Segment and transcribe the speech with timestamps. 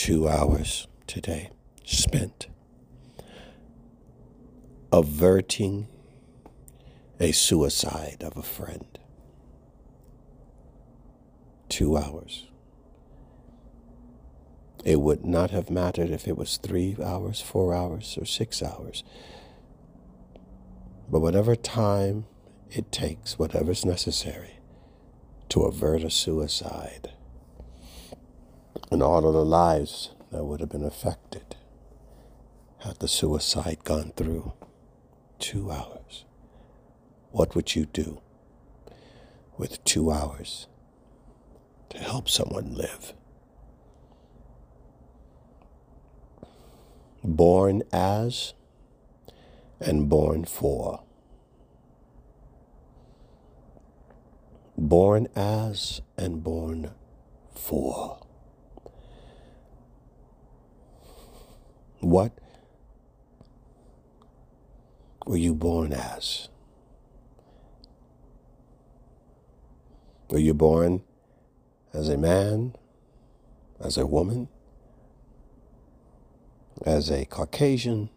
[0.00, 1.50] two hours today
[1.84, 2.46] spent
[4.90, 5.86] averting
[7.20, 8.98] a suicide of a friend.
[11.68, 12.46] Two hours.
[14.86, 19.04] It would not have mattered if it was three hours, four hours, or six hours.
[21.10, 22.24] But whatever time
[22.70, 24.60] it takes, whatever's necessary
[25.50, 27.10] to avert a suicide,
[28.90, 31.56] and all of the lives that would have been affected
[32.78, 34.52] had the suicide gone through
[35.38, 36.24] two hours.
[37.30, 38.20] What would you do
[39.56, 40.66] with two hours
[41.90, 43.12] to help someone live?
[47.22, 48.54] Born as
[49.78, 51.02] and born for.
[54.76, 56.92] Born as and born
[57.54, 58.20] for.
[62.10, 62.32] What
[65.26, 66.48] were you born as?
[70.28, 71.04] Were you born
[71.94, 72.74] as a man,
[73.78, 74.48] as a woman,
[76.84, 78.10] as a Caucasian,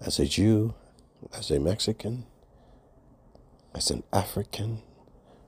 [0.00, 0.72] as a Jew,
[1.34, 2.24] as a Mexican,
[3.74, 4.80] as an African?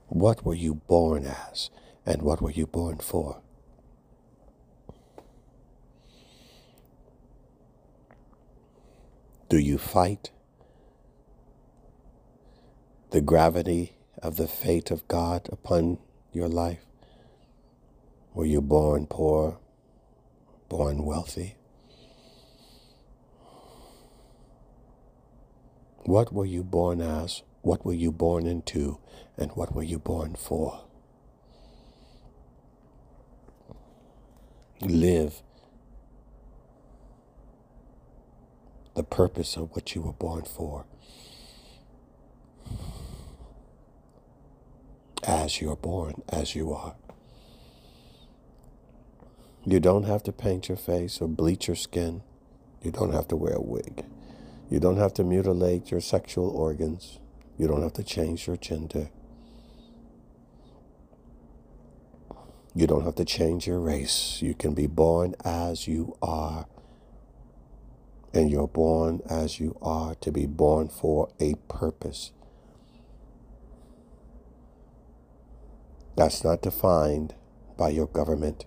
[0.05, 1.71] What were you born as,
[2.05, 3.41] and what were you born for?
[9.47, 10.31] Do you fight
[13.11, 13.93] the gravity
[14.23, 15.99] of the fate of God upon
[16.33, 16.81] your life?
[18.33, 19.59] Were you born poor,
[20.67, 21.57] born wealthy?
[26.05, 27.43] What were you born as?
[27.61, 28.99] What were you born into?
[29.37, 30.85] And what were you born for?
[34.81, 35.41] Live
[38.95, 40.85] the purpose of what you were born for.
[45.23, 46.95] As you're born, as you are.
[49.65, 52.21] You don't have to paint your face or bleach your skin.
[52.83, 54.05] You don't have to wear a wig.
[54.69, 57.19] You don't have to mutilate your sexual organs.
[57.57, 59.09] You don't have to change your gender.
[62.73, 64.41] You don't have to change your race.
[64.41, 66.67] You can be born as you are
[68.35, 72.31] and you're born as you are to be born for a purpose.
[76.17, 77.33] That's not defined
[77.77, 78.65] by your government,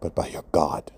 [0.00, 0.90] but by your God.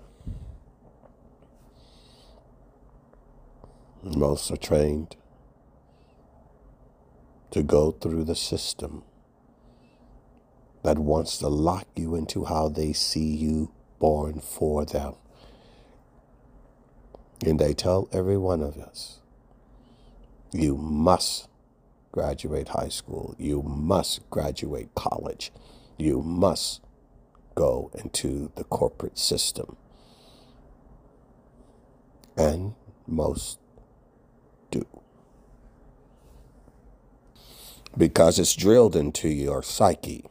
[4.01, 5.17] Most are trained
[7.51, 9.03] to go through the system
[10.83, 15.15] that wants to lock you into how they see you born for them.
[17.45, 19.19] And they tell every one of us,
[20.53, 21.47] you must
[22.13, 23.35] graduate high school.
[23.37, 25.51] You must graduate college.
[25.97, 26.81] You must
[27.55, 29.75] go into the corporate system.
[32.37, 32.75] And
[33.07, 33.59] most
[34.71, 34.85] do.
[37.97, 40.25] Because it's drilled into your psyche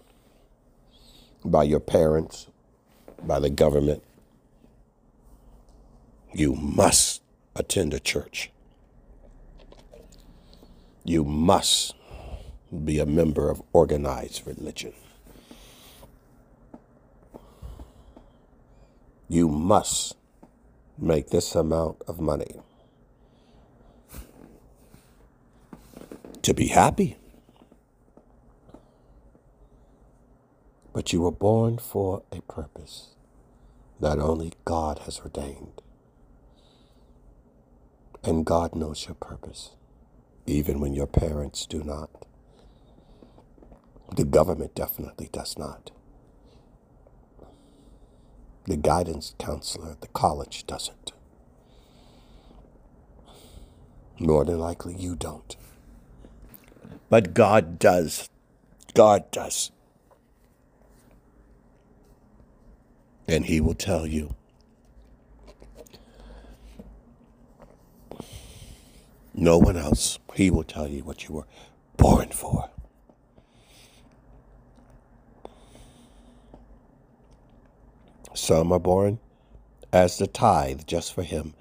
[1.44, 2.46] by your parents,
[3.22, 4.02] by the government,
[6.34, 7.22] you must
[7.54, 8.50] attend a church.
[11.04, 11.94] You must
[12.84, 14.94] be a member of organized religion.
[19.28, 20.16] You must
[20.98, 22.60] make this amount of money
[26.42, 27.16] to be happy.
[30.94, 33.09] But you were born for a purpose
[34.00, 35.81] that only God has ordained.
[38.25, 39.71] And God knows your purpose,
[40.47, 42.10] even when your parents do not.
[44.15, 45.91] The government definitely does not.
[48.66, 51.13] The guidance counselor at the college doesn't.
[54.21, 55.57] More than likely, you don't.
[57.10, 58.28] But God does.
[58.95, 59.72] God does.
[63.27, 64.34] And He will tell you
[69.34, 70.18] No one else.
[70.34, 71.46] He will tell you what you were
[71.96, 72.70] born for.
[78.34, 79.18] Some are born
[79.92, 81.54] as the tithe just for Him.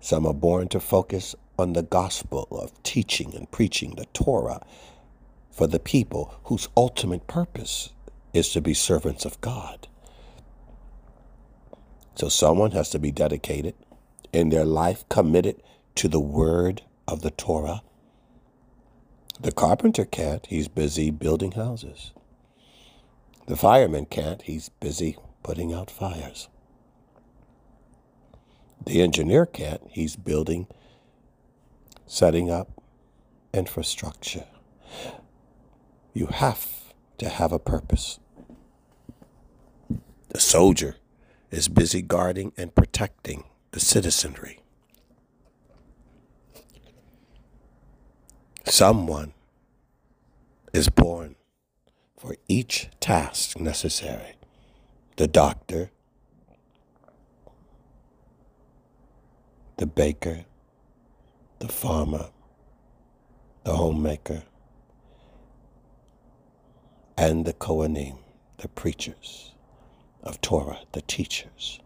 [0.00, 4.60] Some are born to focus on the gospel of teaching and preaching the Torah
[5.50, 7.90] for the people whose ultimate purpose
[8.32, 9.86] is to be servants of God.
[12.14, 13.74] So someone has to be dedicated
[14.32, 15.62] in their life, committed
[15.94, 17.82] to the word of the Torah.
[19.40, 22.12] The carpenter can't, he's busy building houses.
[23.46, 26.48] The fireman can't, he's busy putting out fires.
[28.86, 30.66] The engineer can't, he's building,
[32.06, 32.80] setting up
[33.52, 34.46] infrastructure.
[36.14, 38.18] You have to have a purpose.
[40.28, 40.96] The soldier
[41.50, 44.61] is busy guarding and protecting the citizenry.
[48.64, 49.32] Someone
[50.72, 51.36] is born
[52.16, 54.36] for each task necessary.
[55.16, 55.90] The doctor,
[59.76, 60.44] the baker,
[61.58, 62.30] the farmer,
[63.64, 64.44] the homemaker,
[67.18, 68.18] and the Kohanim,
[68.58, 69.54] the preachers
[70.22, 71.80] of Torah, the teachers.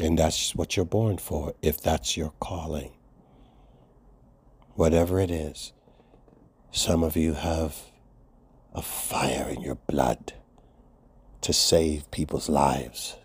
[0.00, 2.92] And that's what you're born for, if that's your calling.
[4.74, 5.72] Whatever it is,
[6.70, 7.76] some of you have
[8.74, 10.32] a fire in your blood
[11.42, 13.16] to save people's lives,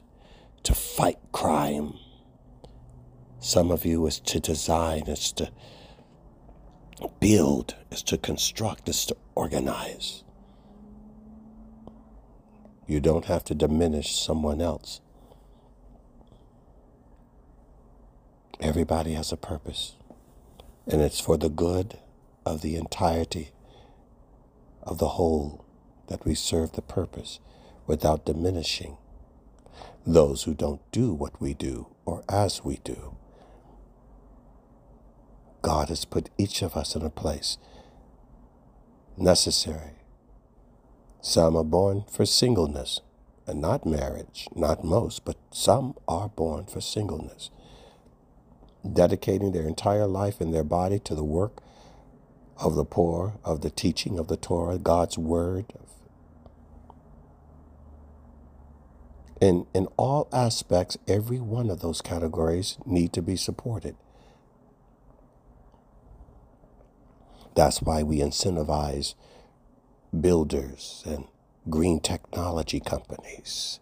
[0.64, 1.94] to fight crime.
[3.40, 5.52] Some of you is to design, is to
[7.20, 10.24] build, is to construct, is to organize.
[12.88, 15.02] You don't have to diminish someone else.
[18.60, 19.97] Everybody has a purpose,
[20.88, 22.00] and it's for the good
[22.46, 23.52] of the entirety
[24.84, 25.66] of the whole
[26.08, 27.40] that we serve the purpose
[27.86, 28.98] without diminishing
[30.06, 33.16] those who don't do what we do or as we do.
[35.62, 37.58] God has put each of us in a place
[39.18, 39.96] necessary.
[41.22, 43.02] Some are born for singleness
[43.46, 47.50] and not marriage, not most, but some are born for singleness,
[48.92, 51.62] dedicating their entire life and their body to the work
[52.58, 55.74] of the poor, of the teaching of the Torah, God's word.
[59.42, 63.96] In, in all aspects, every one of those categories need to be supported.
[67.56, 69.16] That's why we incentivize
[70.20, 71.26] builders and
[71.70, 73.80] green technology companies.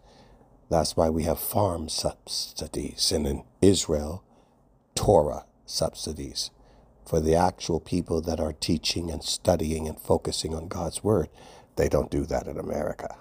[0.70, 4.24] That's why we have farm subsidies and in Israel,
[4.96, 6.50] Torah subsidies
[7.06, 11.28] for the actual people that are teaching and studying and focusing on God's Word.
[11.76, 13.16] They don't do that in America.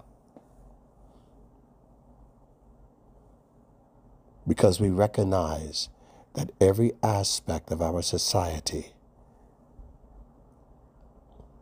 [4.48, 5.90] Because we recognize
[6.34, 8.94] that every aspect of our society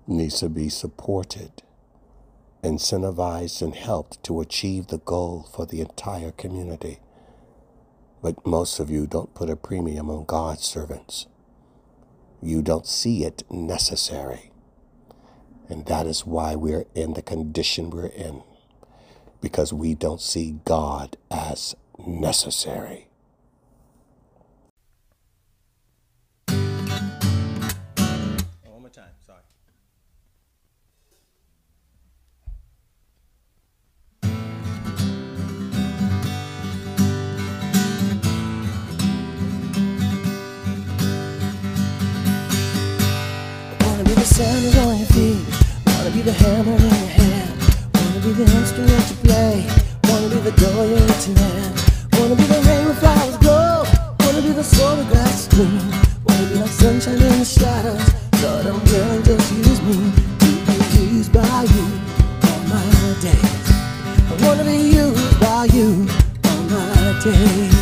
[0.08, 1.64] needs to be supported,
[2.64, 7.00] incentivized, and helped to achieve the goal for the entire community.
[8.24, 11.28] But most of you don't put a premium on God's servants.
[12.42, 14.52] You don't see it necessary.
[15.68, 18.44] And that is why we're in the condition we're in,
[19.42, 21.76] because we don't see God as
[22.08, 23.10] necessary.
[28.94, 29.63] sandals
[46.24, 47.52] be the hammer in your hand.
[47.96, 49.68] Wanna be the instrument you play.
[50.08, 51.74] Wanna be the door you to land.
[52.14, 53.84] Wanna be the rain where flowers grow.
[54.22, 55.84] Wanna be the soul the grass green.
[56.26, 58.04] Wanna be like sunshine in the shadows.
[58.42, 59.98] Lord, I'm willing, just use me.
[60.40, 61.86] To be used by you
[62.52, 62.88] on my
[63.20, 63.68] days.
[64.32, 66.08] I wanna be used by you
[66.52, 67.76] on my days.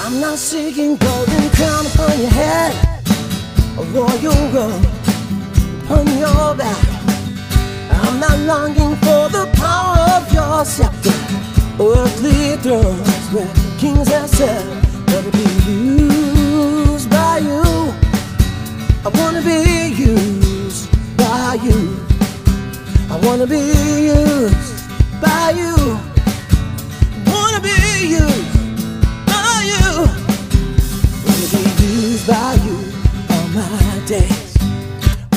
[0.00, 2.91] I'm not seeking golden crown upon your head,
[3.92, 4.86] royal robe
[5.84, 6.86] upon your back.
[7.90, 11.12] I'm not longing for the power of your scepter,
[11.78, 14.64] earthly thrones where kings have sat,
[15.06, 17.62] but to be used by you.
[19.04, 19.60] I wanna be
[19.94, 21.80] used by you.
[23.10, 23.60] I wanna be
[24.16, 24.88] used
[25.20, 25.76] by you.
[27.26, 27.76] I wanna be
[28.20, 28.52] used
[29.26, 29.86] by you.
[29.94, 32.71] I Wanna be used by you on
[33.54, 34.56] my days.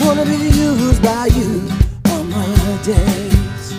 [0.02, 1.68] Wanna be used by you
[2.12, 3.74] on my days.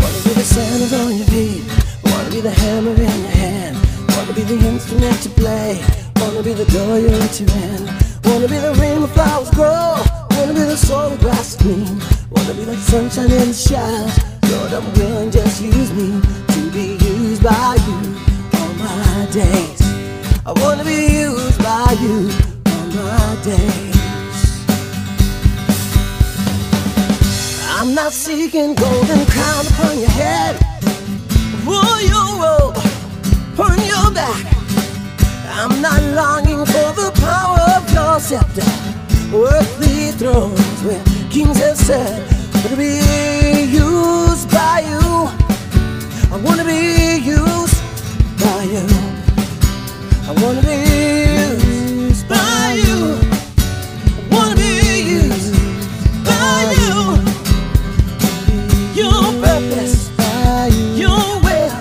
[0.00, 1.62] Wanna be the sandals on your feet.
[2.04, 3.76] Wanna be the hammer in your hand.
[4.16, 5.80] Wanna be the instrument to play.
[6.16, 7.86] Wanna be the door you enter in.
[8.24, 9.96] Wanna be the rain where flowers grow.
[10.36, 12.00] Wanna be the soul of grass green.
[12.30, 14.18] Wanna be like sunshine and the shadows.
[14.50, 16.20] Lord, I'm willing, just use me
[16.54, 17.98] to be used by you
[18.58, 19.79] all my days.
[20.50, 22.28] I wanna be used by you
[22.66, 24.40] all my days.
[27.68, 30.56] I'm not seeking golden crown upon your head,
[31.64, 32.76] royal robe
[33.54, 34.44] upon your back.
[35.52, 38.66] I'm not longing for the power of your scepter,
[39.32, 41.78] earthly thrones where kings have
[42.54, 42.98] but to be
[43.70, 45.30] used by you.
[46.34, 47.80] I wanna be used
[48.40, 48.99] by you.
[50.30, 50.78] I wanna be
[52.06, 53.18] used by you.
[53.18, 54.74] I wanna be
[55.18, 55.54] used
[56.24, 56.98] by you.
[58.94, 60.08] Your purpose,
[60.94, 61.74] your will,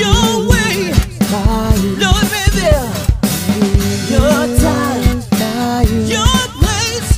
[0.00, 0.94] your way,
[2.00, 2.86] Lord, reveal
[4.08, 5.20] your time,
[6.08, 7.10] your place,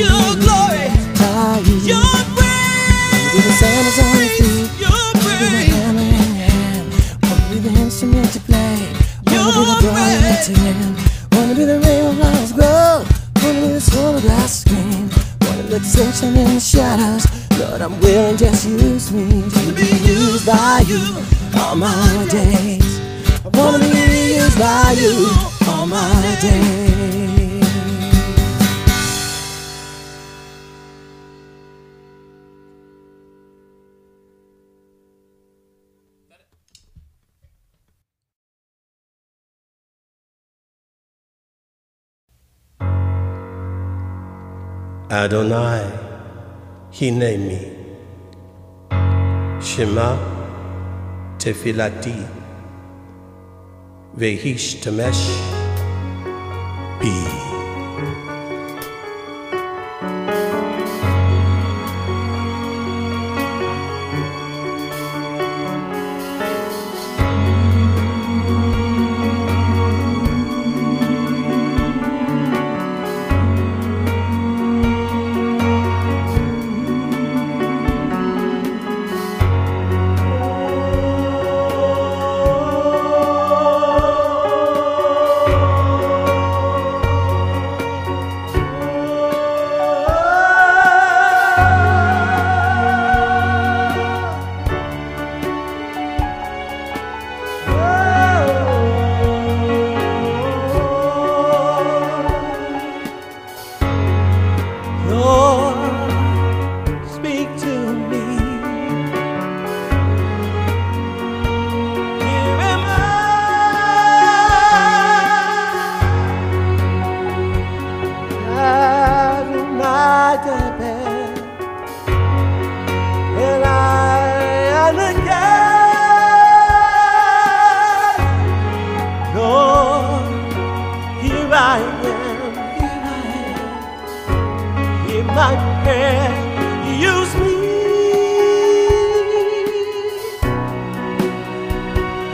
[0.00, 0.88] your glory,
[1.84, 2.10] your
[3.36, 4.09] the sandals on your
[21.70, 23.00] all my days.
[23.44, 25.14] I wanna be used by you
[25.68, 26.80] all my days.
[45.08, 45.86] Adonai,
[46.90, 47.76] he named me.
[49.60, 50.39] Shema,
[51.40, 52.28] Tefilati,
[54.14, 55.24] Vehish Tamesh,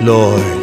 [0.06, 0.55] Lord,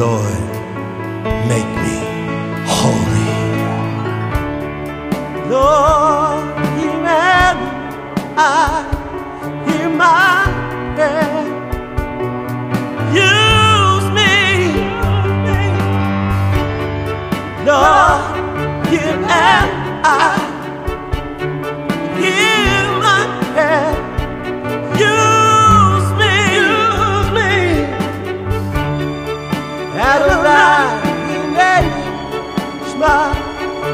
[0.00, 0.40] Lord,
[1.46, 1.98] make me
[2.64, 3.36] holy.
[5.50, 6.42] Lord,
[6.80, 7.68] Emmanuel,
[8.34, 8.89] I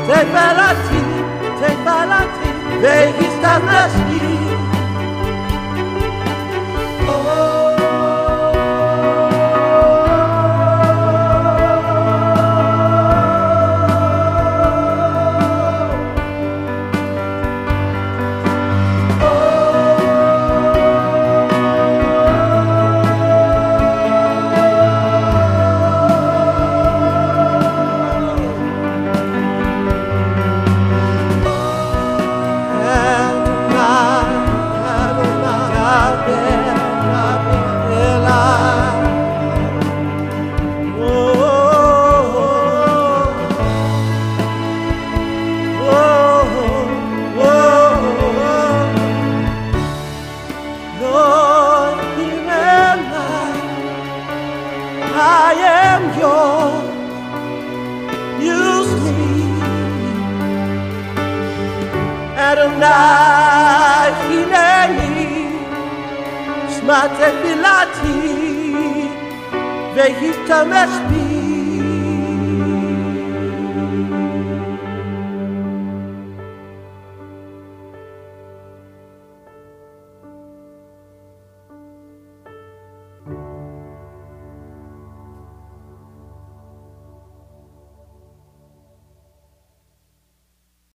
[0.07, 1.03] Tefalati,
[1.59, 2.49] Tefalati,
[2.81, 4.27] Vegistamnasti.
[4.27, 4.66] Adonai
[62.81, 62.97] Να,
[64.31, 65.49] η νέα ει,
[66.79, 68.19] σμάτε πιλάτη,
[69.95, 71.26] δεν έχει καμπασπί.